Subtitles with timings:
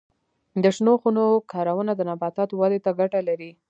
[0.63, 3.51] د شنو خونو کارونه د نباتاتو ودې ته ګټه لري.